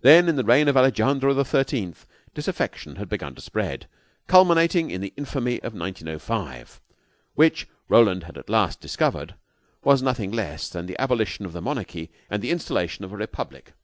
Then, 0.00 0.30
in 0.30 0.36
the 0.36 0.44
reign 0.46 0.66
of 0.68 0.78
Alejandro 0.78 1.34
the 1.34 1.44
Thirteenth, 1.44 2.06
disaffection 2.32 2.96
had 2.96 3.06
begun 3.06 3.34
to 3.34 3.42
spread, 3.42 3.86
culminating 4.26 4.90
in 4.90 5.02
the 5.02 5.12
Infamy 5.18 5.58
of 5.60 5.74
1905, 5.74 6.80
which, 7.34 7.68
Roland 7.86 8.22
had 8.24 8.38
at 8.38 8.48
last 8.48 8.80
discovered, 8.80 9.34
was 9.84 10.00
nothing 10.00 10.32
less 10.32 10.70
than 10.70 10.86
the 10.86 10.98
abolition 10.98 11.44
of 11.44 11.52
the 11.52 11.60
monarchy 11.60 12.10
and 12.30 12.40
the 12.42 12.50
installation 12.50 13.04
of 13.04 13.12
a 13.12 13.16
republic. 13.18 13.74